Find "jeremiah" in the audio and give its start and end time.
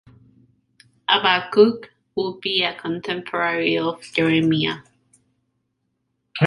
4.01-4.79